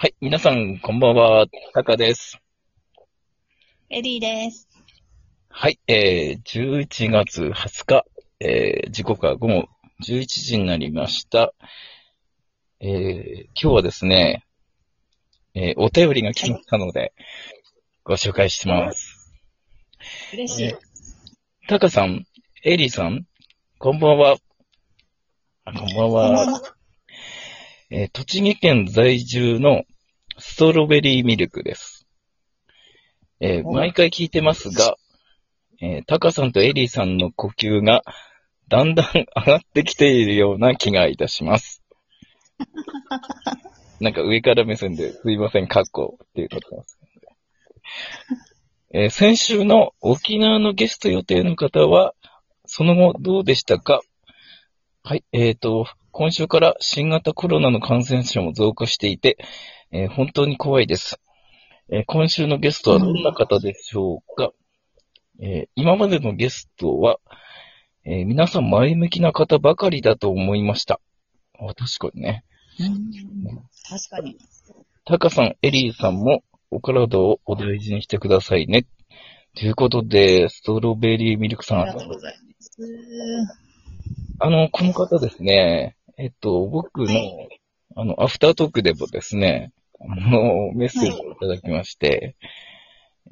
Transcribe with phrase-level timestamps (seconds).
[0.00, 1.46] はい、皆さん、こんばんは。
[1.74, 2.38] タカです。
[3.90, 4.68] エリーです。
[5.48, 8.04] はい、えー、11月20日、
[8.38, 9.68] えー、時刻は午後
[10.04, 11.52] 11時になりました。
[12.78, 14.46] えー、今日はですね、
[15.54, 17.12] えー、お便りが来ましたので、
[18.04, 19.34] ご紹介します。
[20.32, 20.64] 嬉しい。
[20.66, 20.78] えー
[21.66, 22.24] タカさん、
[22.62, 23.26] エリーさん、
[23.80, 24.36] こんばんは。
[25.64, 26.32] あこんばん。
[26.34, 26.62] は
[27.90, 29.82] えー栃木県在住の
[30.38, 32.06] ストロベリーミルクです。
[33.40, 34.96] えーお毎回聞いてますが、
[35.80, 38.02] えータカさんとエリーさんの呼吸が
[38.68, 41.82] だんだん上がってきているような気がいたします。
[44.00, 46.98] なんか上から目線ですいません、カッコっていうことです。
[48.92, 52.14] えー先週の沖縄のゲスト予定の方は、
[52.64, 54.02] その後どうでしたか？
[55.02, 59.38] はい、えっ、と、今週から新型コロナの感染者も増加していて、
[59.90, 61.18] えー本当に怖いです。
[61.90, 64.52] えー今週のゲストはどんな方でしょうか、
[65.40, 67.18] えー今までのゲストは、
[68.04, 71.00] えー皆さん前向きな方ばかりだと思いました。
[71.58, 72.44] あ確かにね。
[72.80, 72.88] うん
[73.88, 74.36] 確かに。
[75.04, 78.86] タカさん、エリーさんもお体をお大事にしてくださいね。
[79.56, 82.70] ということで、ストロベリーミルクさん、ありがとうございます。
[84.40, 87.60] あの、この方ですね、えっと、僕の、はい
[87.96, 92.36] あの、アフタートークでもですね、あの、メッセージをいただきまして、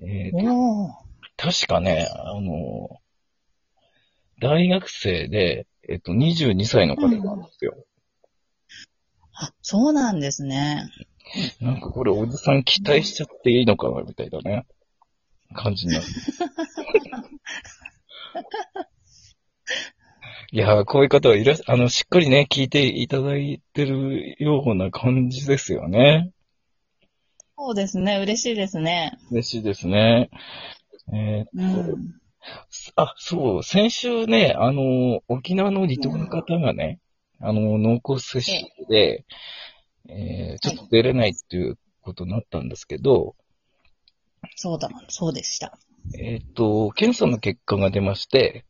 [0.00, 1.06] えーおー
[1.38, 2.88] 確かね、あの、
[4.40, 7.74] 大学生で、えっと、22歳の方なんですよ。
[9.34, 10.88] あ、そうなんですね。
[11.60, 14.66] なんかこれ、おじさん期待しちゃっていいのかな、みたいなね、
[15.54, 16.04] 感じになる。
[20.52, 26.30] いやー、こういう方はいらっあの、しっかりね、聞いていただいてるような感じですよね。
[27.56, 28.18] そうですね。
[28.18, 29.18] 嬉しいですね。
[29.30, 30.30] 嬉しいですね。
[31.12, 32.14] えーうん。
[32.96, 37.00] あ、そう、先週ね、あの、沖縄の離島の方がね、
[37.40, 39.24] あの、濃厚接触で、
[40.08, 43.34] えーちょっと出れないっていうことになったんですけど、
[44.54, 44.88] そうだ。
[45.08, 45.76] そうでした。
[46.18, 48.64] えっ、と、検査の結果が出まして、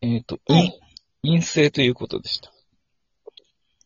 [0.00, 0.80] えっ、と、はい
[1.22, 2.52] 陰陰性ということでした。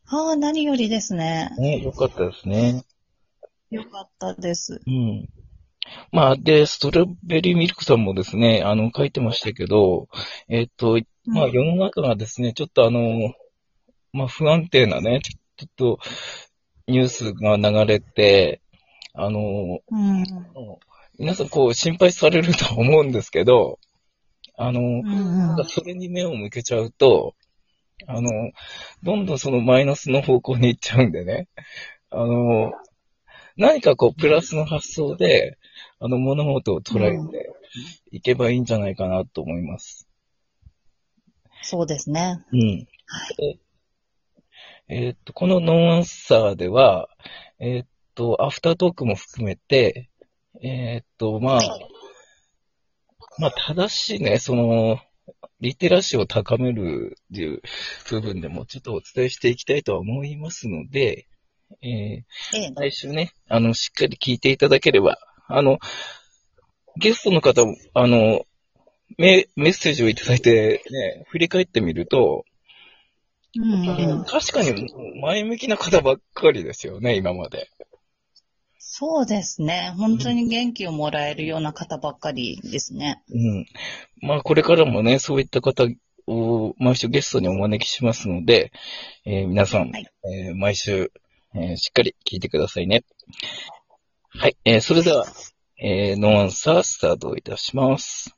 [0.07, 1.51] ああ、何よりですね。
[1.59, 2.85] ね、よかったですね。
[3.71, 4.81] よかったです。
[4.87, 5.29] うん。
[6.13, 10.09] まあ、で、ストロベリーミルクさんもですね、あの、書いてましたけど、
[10.49, 13.33] えっ、と、まあ、世の中がですね、ちょっとあの、
[14.13, 15.99] まあ、不安定なね、ちょっと、
[16.87, 18.61] ニュースが流れて、
[19.15, 20.25] あの、うん。
[21.19, 23.79] 皆さんこう心配されると思うんですけど、
[24.57, 27.35] あの、うんそれに目を向けちゃうと、
[28.07, 28.31] あの、
[29.03, 31.49] どんどんそのマイナスの方向に行っちゃうんでね、
[32.11, 32.73] あの、
[33.61, 35.59] 何かこうプラスの発想で、
[35.99, 37.53] あの物事を捉えて
[38.11, 40.09] いけばいいんじゃないかなと思います。
[41.63, 42.43] そうですね。
[42.53, 42.79] うん。
[43.37, 43.59] で
[44.89, 47.11] えーっと、このノンアンサーでは、
[47.59, 50.09] えーっと、アフタートークも含めて、
[50.63, 51.61] えーっと、まあ、
[53.39, 54.99] まあ、正しいね、その、
[55.61, 57.61] リテラシーを高めるっていう
[58.09, 61.29] 部分でもちょっとお伝えしていきたいとは思いますので、
[61.83, 62.73] えーええ。
[62.75, 65.79] 来週ね、あの、しっかり聞いていただければ、あの、
[66.97, 68.45] ゲストの方も、あの、
[69.19, 72.45] メメッセージをいただいて、ね、振り返ってみると、
[73.57, 74.25] うんうん。
[74.25, 77.69] 確かに前向きな方ばっかりですよね、今まで。
[78.79, 79.95] そうですね。
[79.97, 83.23] 本当に元気をもらえるような方ばっかりですね。
[83.31, 83.67] うん。
[84.21, 85.85] まあ、これからもね、そういった方
[86.27, 88.73] を毎週ゲストにお招きしますので、
[89.25, 90.07] えー皆さん、はい
[90.47, 91.13] えー毎週、
[91.55, 93.05] えーしっかり聞いてくださいね。
[94.29, 95.27] はい、えーそれでは、
[95.79, 98.37] えーノンアンサースタートいたします。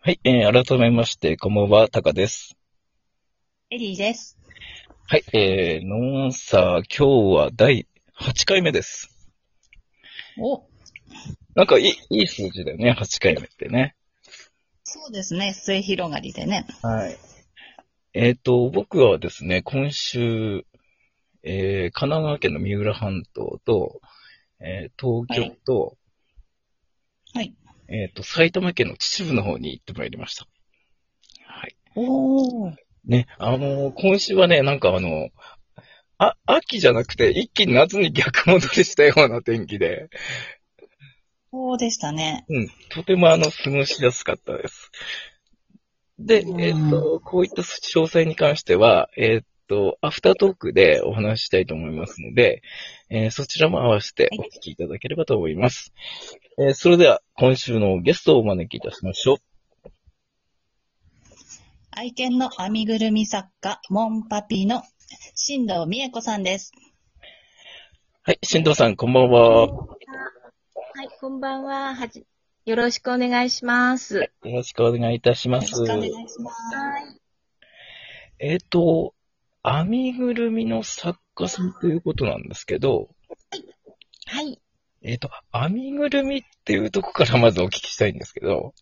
[0.00, 2.56] はい、えー改めまして、こんばんは、タカです。
[3.70, 4.36] エリーです。
[5.06, 7.86] はい、えー、ノンアンサー、今日は第
[8.18, 9.14] 8回目です。
[10.40, 10.64] お、
[11.54, 13.94] なんかいい、いい数字だよね、8回目ってね。
[14.90, 15.52] そうですね。
[15.52, 16.66] 末広がりでね。
[16.82, 17.18] はい。
[18.14, 20.64] えっ、と、僕はですね、今週、
[21.42, 24.00] えー、神奈川県の三浦半島と、
[24.60, 25.98] えー東京と、
[27.34, 27.54] はい。
[27.88, 30.46] えっ、と、埼玉県の秩父の方に行ってまいりました。
[31.44, 31.76] はい。
[31.94, 32.74] おー。
[33.04, 35.28] ね、あのー今週はね、なんかあの、
[36.16, 40.08] あ、秋じゃなくて、一気に夏に逆戻りしたような天気で、
[41.58, 42.44] そうでしたね。
[42.48, 44.92] うん、とてもあの、過ごしやすかったです。
[46.16, 52.62] で、えっ、と、こういった詳細に関しては、えっ、と、アフタートークでお話ししたいと思いますので、
[53.10, 55.92] えーそちらも合わせてお聞きいただければと思います。
[56.60, 59.90] えーそれでは、今週のゲストをお招きいたしましょう。
[61.90, 64.84] 愛犬の編みぐるみ作家、モンパピーの
[65.34, 66.70] 新藤美恵子さんです。
[68.22, 69.98] はい、新藤さん、こんばんは。
[70.98, 71.94] よはい、こんばんは。
[71.94, 72.26] はじ、
[72.64, 74.32] よろしくお願いします。
[74.42, 75.92] ろしくお願いいたしますよろし。
[75.92, 76.74] くお願いします。
[76.74, 77.20] はい。
[78.40, 79.14] えっ、と、
[79.62, 83.10] 編みぐるみの作家さんということなんですけど、
[84.26, 84.60] はい。
[85.02, 88.74] えっ、と、編みぐるみっていうとこからまずお聞きしたいんですけど、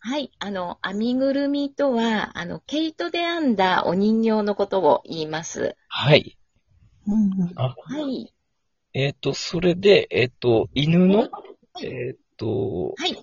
[0.00, 0.32] はい。
[0.40, 5.76] あの、編みぐるみとは、あの、毛糸で編んだお人形のことを言います。
[5.86, 6.36] はい。
[7.06, 7.74] うんうんは
[8.08, 8.32] い。
[8.98, 11.28] えっ、と、それで、えっ、と、犬の、
[11.82, 13.14] えっ、と、はい。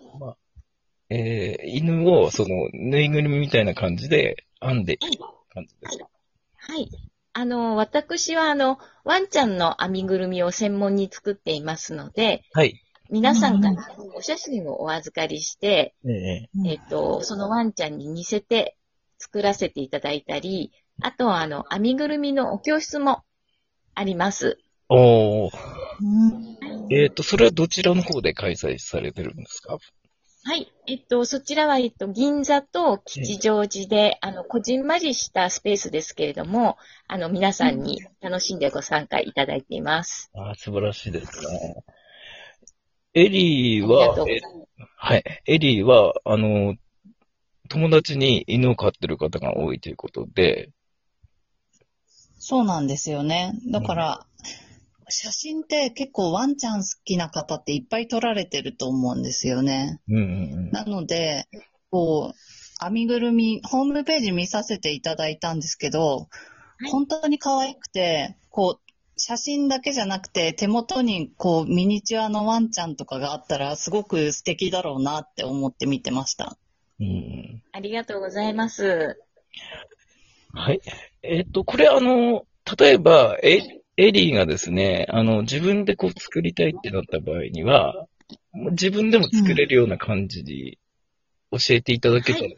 [1.10, 5.20] えー犬を、その、ぬいぐるみみたいな感じで編んでいる
[5.52, 6.08] 感じですか。
[6.58, 6.92] はい。
[7.34, 12.80] あの、私は、あの、ワンちゃんの編みぐるみを専門に作っていますので、はい。
[13.10, 13.76] 皆さんから
[14.16, 18.78] お写真をお預かりして、えええっと、そのワンちゃんに似せて
[19.18, 20.72] 作らせていただいたり、
[21.02, 23.24] あとは、あの、編みぐるみのお教室も
[23.96, 24.60] あります。
[24.90, 25.52] おー。
[26.02, 26.54] うん
[26.92, 29.78] えっ、と、それはどちらの方で開催されてるんですか？
[30.46, 30.72] はい。
[30.88, 36.78] えっと、そちらは、えっと、銀座と吉祥寺で、あの、こじんまりしたスペースですけれども、
[37.08, 40.30] あの、皆さんに楽しんでご参加いただいています。
[40.34, 41.84] あー素晴らしいですね。
[43.14, 44.18] エリーは。
[44.98, 45.24] はい。
[45.48, 46.76] エリーは、あの、
[47.70, 50.70] 友達に犬を飼ってる方が多いということで、
[52.38, 53.54] そうなんですよね。
[53.72, 54.26] だから、
[55.16, 60.02] 写真って結構ワンちゃん好きな方っていっぱい撮られてると思うんですよね。
[60.10, 61.46] うんうんなので、
[61.92, 66.30] こう、編みぐるみ、ホームページ見させていただいたんですけど、
[66.84, 76.58] い本当に可愛くて、こう、写真だけじゃなくて、手元にこう、ミニチュアのワンちゃんとかがあったら、すごく素敵だろうなって思って見てました。
[77.00, 77.08] うん。
[77.08, 79.20] うんありがとうございます。
[80.54, 80.82] はい。
[81.22, 82.46] えっ、と、これあの、
[82.80, 88.08] 例えば、エエリーがですね、あの、自分でこう作りたいってなった場合には、
[88.72, 90.80] 自分でも作れるような感じに
[91.52, 92.58] 教えていただけたらはい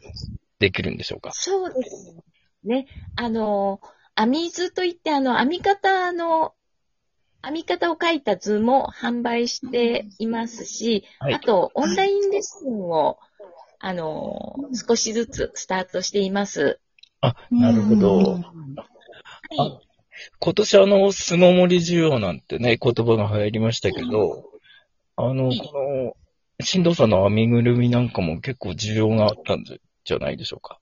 [0.58, 2.16] できるんでしょうか、そうです
[2.64, 2.86] ね。
[3.14, 3.80] あの、
[4.16, 6.54] 編み図といって、あの、編み方の、
[7.42, 13.18] 編み方を書いた図も販売していますし、はいあと、オンラインレッスンを、
[13.78, 16.80] あの、少しずつスタートしています。
[17.20, 18.34] あ、なるほど。
[18.34, 18.42] うん
[19.58, 19.85] はい。
[20.46, 24.44] 今年あの、巣ごもり需要なんてね、言葉が流行りましたけど、
[25.16, 26.14] あの、こ
[26.60, 30.78] の、新藤さんの編みぐるみなんかも結構需要があったんじゃないでしょうか。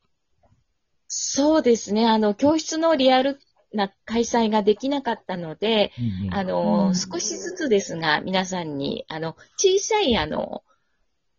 [1.08, 2.06] そうですね。
[2.06, 3.40] あの、教室のリアル
[3.72, 5.92] な開催ができなかったので、
[6.30, 10.62] あうの、ん少しずつですが、皆さんに、あの、小さい、あの、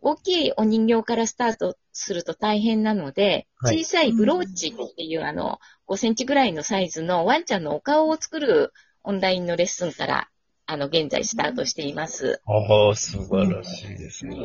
[0.07, 8.72] 大きいお人形からスタートすると大変なので、はい小さいブローチっていう、あの、5センチぐらいのサイズのワンちゃんのお顔を作る
[9.02, 10.30] オンラインのレッスンから、
[10.68, 12.40] あの、現在スタートしています。
[12.46, 14.38] ああ、素晴らしいですね。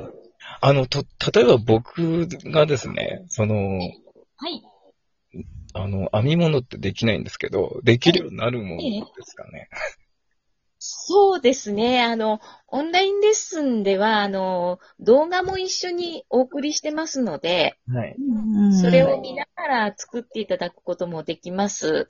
[0.63, 4.63] あの、と、例えば僕がですね、その、はい。
[5.75, 9.69] あの、編み物ってできないんですけど、できるようになるものですかね。
[10.83, 12.03] そうですね。
[12.03, 18.17] あの、オンラインレッスンでは、あの、動画も一緒にお送りしてますので、はい。
[18.81, 22.09] それを見ながら作っていただくこともできます。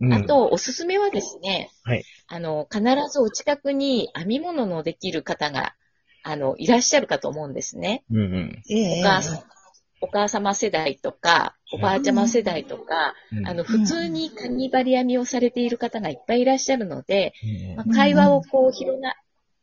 [0.00, 5.74] うんあ、と、おすすめはですね、はいあの、必ずお近くに編み物のできる方が、
[6.22, 8.04] あの、いらっしゃるかと思うんですね。
[8.10, 8.62] うんうん。
[8.70, 9.57] ええお母さん
[10.00, 19.14] お母様世代とか、おばあちゃま世代とか、うんあの、普通にカニバリ編みをされている方がいっぱいいらっしゃるので、うんまあ、会話をこう広が、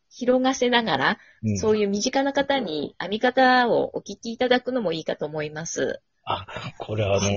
[0.09, 6.01] 広がせながら、うんそういう身近な方に編み方をお聞きいただくのもいいかと思います。
[6.23, 6.47] あ、
[6.79, 7.29] これあの、確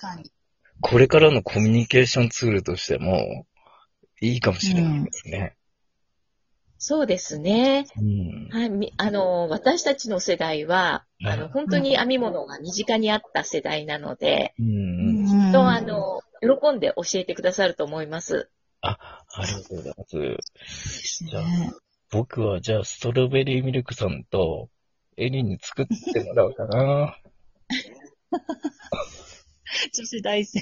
[0.00, 0.32] かに。
[0.80, 3.46] これからのコミュニケーションツールとしても、
[4.20, 5.56] いいかもしれないですね。
[6.78, 7.86] そうですね。
[7.96, 8.48] うん。
[8.50, 15.52] はい、みあの、私たちの世代は、はいあの、本当に編み物が身近にあった世代なので、うん。
[15.52, 18.50] と、あの、喜んで教えてくださると思います。
[18.82, 18.98] あ、
[19.34, 20.04] ありがとうございま
[20.66, 21.24] す。
[21.24, 21.72] じゃあ、ね
[22.12, 24.68] 僕はじゃあ、ストロベリーミルクさんと、
[25.16, 27.18] エリンに作ってもらおうかな。
[29.92, 30.60] 女子大生。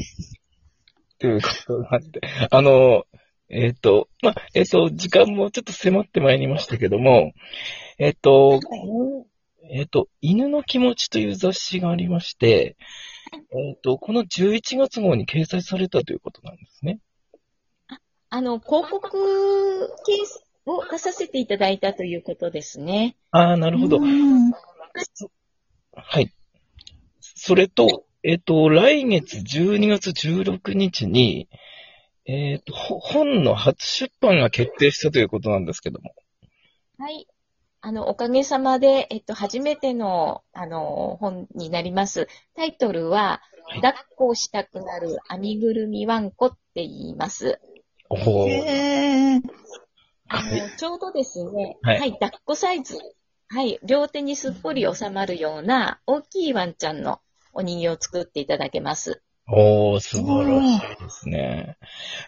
[1.19, 2.21] ということなんで、
[2.51, 3.05] あの、
[3.49, 7.33] えっ、と、まあ、えっ、と、時間もちょっと迫ってまいりましたけども、
[7.99, 8.61] えっ、と、
[9.71, 12.77] えっ、と、犬の気持ちという雑誌がありまして、
[13.53, 17.01] えっ、と、この11月号に掲載されたということなんですね。
[18.31, 19.89] あの、広告
[20.67, 23.17] を出させていただいたということですね。
[23.31, 23.99] ああ、なるほど。
[23.99, 24.53] うん
[25.97, 26.33] はい。
[27.21, 31.49] それと、えっ、と、来月12月16日に、
[32.27, 36.15] えっ、と、ほ本の初出版が決定したということなんですけども。
[36.99, 37.27] はい。
[37.87, 42.29] あの、おかげさまで、えっと、初めての、あの、本になります。
[42.57, 47.59] タイトルは、はい抱っこしたくなる編みぐるみワンコって言います。
[48.11, 49.43] おーへー
[50.29, 52.99] あの、はちょうどですね、ははいい、抱っこサイズ。
[53.49, 57.21] はい、両手にすっぽり収まるような大きいワンちゃんの
[57.55, 59.23] お人形を作っていただけます。
[59.47, 61.77] おー、素晴らしいですね。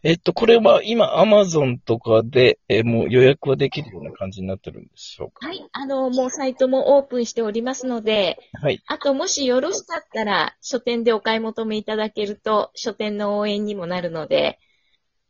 [0.02, 5.46] えっと、これは今、アマゾンとかで、えーもう予約はできるような感じになってるんでしょうか？
[5.46, 8.82] はい、あの、もうサイトもオープンしておりますので、はい。
[8.87, 14.58] あと、もしよろしかったら、書店でお買い求めいただけると、書店の応援にもなるので、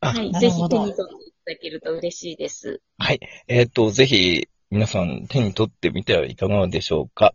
[0.01, 1.05] あはい、ぜひ手に取っていた
[1.53, 2.83] だけると嬉しいです。
[2.99, 3.21] はい。
[3.47, 7.33] えっと、ぜひ、皆さん手に取ってみてはいかがでしょうか？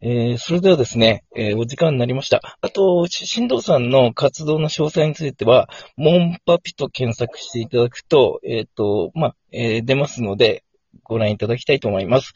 [0.00, 2.40] えー、それではですね、えーお時間になりました。
[2.60, 10.62] あと、し新藤さんの活動の詳細については、モンパピと検索していただくと、えっ、と、まあ、えー出ますので、
[11.02, 12.32] ご覧いただきたいと思います。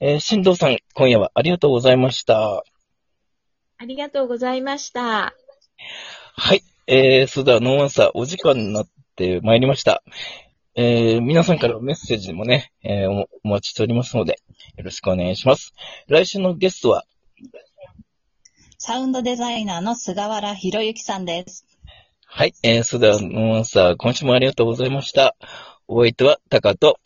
[0.00, 2.64] えー、新藤さん、今夜はありがとうございました。
[3.78, 5.34] ありがとうございました。
[6.34, 6.62] はい。
[6.88, 10.02] えー、それではノーアンサー、お時間になってまいりました。
[10.78, 14.40] えー、皆さんからのメッセージもね、えーお、お待ちしておりますので、
[14.76, 15.72] よろしくお願いします。
[16.06, 17.04] 来週のゲストは、
[18.76, 21.66] サウンドデザイナーの菅原博之さんです。
[22.26, 22.52] はい。
[22.62, 25.34] えー、それではノーアンサー、今週もありがとうございました。
[25.88, 26.98] お相手はタカと、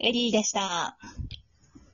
[0.00, 0.98] エリーでした。